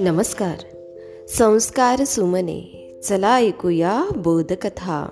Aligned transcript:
नमस्कार. 0.00 0.54
संस्कार 1.28 2.04
सुमने 2.04 2.88
चला 3.04 3.38
ऐकूया 3.38 4.04
बोधकथा. 4.16 5.08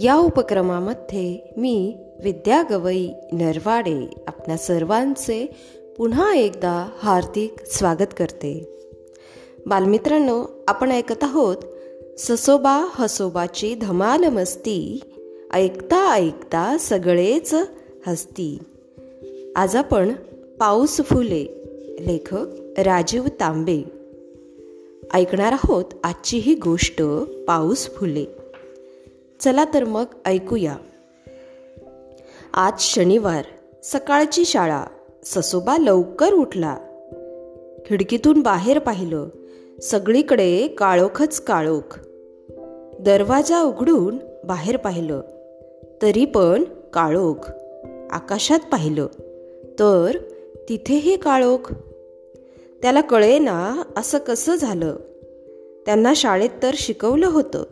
या 0.00 0.16
उपक्रमामध्ये 0.16 1.54
मी 1.56 1.96
विद्या 2.22 2.62
गवई 2.70 3.08
नरवाडे 3.32 4.06
आपल्या 4.26 4.56
सर्वांचे 4.56 5.56
पुन्हा 5.98 6.34
एकदा 6.34 6.90
हार्दिक 6.98 7.54
स्वागत 7.66 8.14
करते. 8.18 8.78
बालमित्रांनो 9.66 10.64
आपण 10.68 10.90
ऐकत 10.90 11.22
आहोत 11.22 11.56
ससोबा 12.18 12.88
हसोबाची 12.92 13.74
धमाल 13.74 14.24
मस्ती 14.24 15.00
ऐकता 15.52 16.12
ऐकता 16.12 16.76
सगळेच 16.80 17.54
हसती. 18.06 18.58
आज 19.56 19.76
आपण 19.76 20.12
पाऊस 20.60 20.96
फुले 20.96 21.44
लेखक 22.00 22.46
राजीव 22.78 23.26
तांबे. 23.26 23.82
ऐकणार 25.14 25.52
आहोत 25.52 25.84
आजची 26.04 26.38
ही 26.38 26.54
गोष्ट 26.54 27.02
पाऊस 27.48 27.90
फुले. 27.94 28.24
चला 29.40 29.64
तर 29.74 29.84
मग 29.84 30.04
ऐकूया. 30.24 30.76
आज 32.54 32.72
शनिवार 32.80 33.44
सकाळची 33.84 34.44
शाळा. 34.44 34.84
ससोबा 35.24 35.76
लवकर 35.76 36.32
उठला. 36.32 36.76
खिडकीतून 37.86 38.40
बाहेर 38.40 38.78
पाहिलं. 38.78 39.28
सगळीकडे 39.82 40.68
काळोखच 40.68 41.40
काळोख. 41.40 42.00
दरवाजा 43.00 43.62
उघडून 43.62 44.18
बाहेर 44.44 44.76
पाहिलं. 44.76 45.20
तरी 46.02 46.24
पण 46.24 46.64
काळोख. 46.92 47.50
आकाशात 48.10 48.60
पाहिलं. 48.72 49.06
तर 49.80 50.18
तिथेही 50.68 51.16
काळोख. 51.16 51.72
त्याला 52.82 53.00
कळेना 53.00 53.82
असं 53.96 54.18
कसं 54.18 54.54
झालं. 54.54 54.96
त्यांना 55.86 56.12
शाळेत 56.16 56.50
तर 56.62 56.74
शिकवलं 56.74 57.26
होतं 57.26 57.64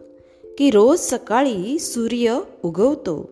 की 0.59 0.71
रोज 0.71 0.99
सकाळी 0.99 1.79
सूर्य 1.79 2.41
उगवतो 2.65 3.31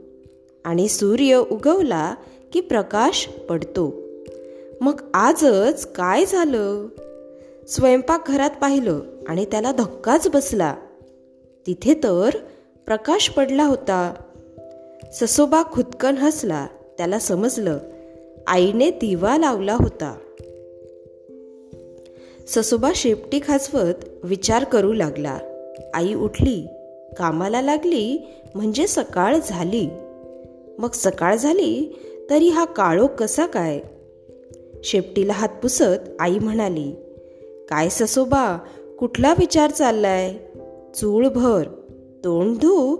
आणि 0.64 0.88
सूर्य 0.88 1.36
उगवला 1.50 2.14
की 2.52 2.60
प्रकाश 2.60 3.28
पडतो. 3.48 3.94
मग 4.80 5.00
आजच 5.14 5.92
काय 5.92 6.26
झालं? 6.26 6.86
स्वयंपाकघरात 7.68 8.50
पाहिलं 8.60 9.00
आणि 9.28 9.44
त्याला 9.44 9.72
धक्काच 9.72 10.28
बसला. 10.28 10.76
तिथे 11.66 11.94
तर 11.94 12.30
प्रकाश 12.86 13.28
पडला 13.28 13.64
होता. 13.64 14.14
ससोबा 15.12 15.62
खुदकन 15.72 16.16
हसला 16.16 16.66
त्याला 16.98 17.18
समजलं. 17.18 17.78
आईने 18.46 18.90
दिवा 18.90 19.36
लावला 19.38 19.74
होता. 19.74 20.18
ससोबा 22.48 22.92
शेपटी 22.94 23.40
खाजवत 23.46 23.94
विचार 24.24 24.64
करू 24.64 24.92
लागला. 24.92 25.38
आई 25.94 26.14
उठली. 26.14 26.66
कामाला 27.18 27.62
लागली 27.62 28.26
म्हणजे 28.54 28.86
सकाळ 28.86 29.36
झाली. 29.48 29.88
मग 30.78 30.90
सकाळ 30.94 31.36
झाली 31.36 31.98
तरी 32.30 32.48
हा 32.48 32.64
काळो 32.64 33.06
कसा 33.06 33.46
काय? 33.46 33.80
शेपटीला 34.84 35.32
हात 35.32 35.48
पुसत 35.48 36.08
आई 36.20 36.38
म्हणाली 36.38 36.92
काय 37.68 37.88
ससोबा 37.88 38.58
कुठला 38.98 39.34
विचार 39.38 39.70
चाललाय? 39.70 40.34
चूळ 40.94 41.28
भर 41.28 41.62
तोंड 42.24 42.56
धू. 42.56 42.96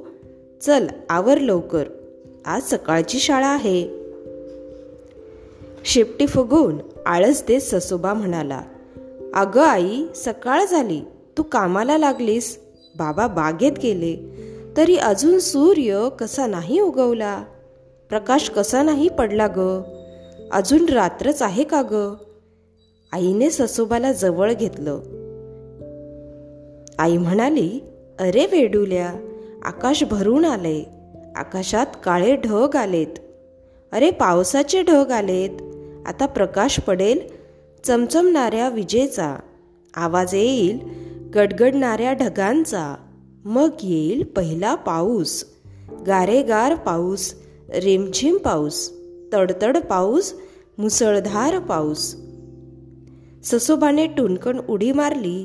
चल 0.62 0.87
आवर 1.11 1.39
लवकर. 1.39 1.84
आज 2.47 2.62
सकाळची 2.62 3.19
शाळा 3.19 3.49
आहे. 3.49 4.02
शेपटी 5.84 6.27
फुगून 6.27 6.78
आळस 7.06 7.44
देत 7.48 7.61
ससोबा 7.61 8.14
म्हणाला 8.14 8.61
अगं 9.34 9.62
आई 9.62 10.05
सकाळ 10.14 10.64
झाली. 10.64 11.00
तू 11.38 11.42
कामाला 11.42 11.98
लागलीस. 11.98 12.58
बाबा 12.98 13.26
बागेत 13.26 13.72
गेले. 13.82 14.16
तरी 14.76 14.97
अजून 14.97 15.38
सूर्य 15.38 16.09
कसा 16.19 16.47
नाही 16.47 16.81
उगवला? 16.81 17.44
प्रकाश 18.09 18.50
कसा 18.50 18.82
नाही 18.82 19.09
पडला 19.09 19.47
ग? 19.56 19.82
अजून 20.53 20.88
रात्रच 20.88 21.42
आहे 21.42 21.65
का 21.65 21.82
ग? 21.91 22.15
आईने 23.12 23.50
ससोबाला 23.50 24.12
जवळ 24.12 24.53
घेतलं. 24.53 25.00
आई 26.98 27.16
म्हणाली 27.16 27.81
अरे 28.19 28.47
वेडूल्या 28.47 29.10
आकाश 29.65 30.04
भरून 30.04 30.44
आले 30.44 30.84
आकाशात 31.37 31.87
काळे 32.04 32.37
ढग 32.37 32.76
आलेत. 32.76 33.19
अरे 33.92 34.10
पावसाचे 34.10 34.82
ढग 34.82 35.10
आलेत. 35.10 35.72
आता 36.07 36.27
प्रकाश 36.27 36.81
पडेल 36.81 37.21
चमचमणाऱ्या 37.85 38.69
विजेचा 38.69 39.37
आवाज 39.95 40.35
येईल 40.35 40.79
गडगडणाऱ्या 41.35 42.13
ढगांचा. 42.13 42.95
मग 43.45 43.71
येईल 43.83 44.25
पहिला 44.25 44.75
पाऊस 44.75 45.45
गारेगार 46.07 46.75
पाऊस 46.75 47.35
रिमझिम 47.75 48.37
पाऊस 48.37 48.91
तडतड 49.33 49.77
पाऊस 49.79 50.35
मुसळधार 50.79 51.59
पाऊस. 51.59 52.17
ससोबाने 53.45 54.07
टुनकन 54.07 54.61
उडी 54.69 54.93
मारली 54.93 55.45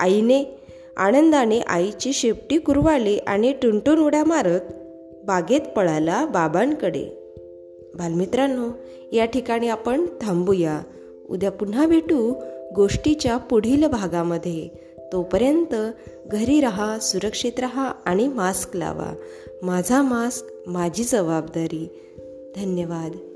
आईने 0.00 0.44
आनंदाने 0.96 1.60
आईची 1.60 2.12
शेपटी 2.12 2.58
कुरवाली 2.58 3.18
आणि 3.18 3.52
टुनटुन 3.52 3.98
उड्या 3.98 4.24
मारत 4.24 4.60
बागेत 5.26 5.60
पळाला 5.60 6.24
बाबांकडे. 6.24 7.21
बालमित्रांनो 7.94 8.68
या 9.12 9.24
ठिकाणी 9.24 9.68
आपण 9.68 10.06
थांबूया. 10.20 10.82
उद्या 11.28 11.50
पुन्हा 11.50 11.86
भेटू 11.86 12.34
गोष्टीच्या 12.74 13.36
पुढील 13.36 13.86
भागामध्ये. 13.86 14.68
तोपर्यंत 15.12 15.74
घरी 16.26 16.60
राहा 16.60 16.98
सुरक्षित 16.98 17.52
रहा 17.58 17.92
आणि 18.06 18.28
मास्क 18.28 18.76
लावा. 18.76 19.14
माझा 19.62 20.02
मास्क 20.02 20.46
माझी 20.66 21.04
जबाबदारी. 21.04 21.88
धन्यवाद. 22.56 23.31